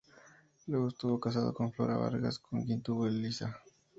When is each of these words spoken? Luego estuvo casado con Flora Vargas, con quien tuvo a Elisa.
Luego 0.65 0.87
estuvo 0.87 1.19
casado 1.19 1.53
con 1.53 1.71
Flora 1.73 1.95
Vargas, 1.95 2.39
con 2.39 2.65
quien 2.65 2.81
tuvo 2.81 3.05
a 3.05 3.09
Elisa. 3.09 3.59